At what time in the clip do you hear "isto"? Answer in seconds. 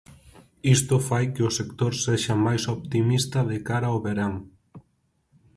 0.75-0.95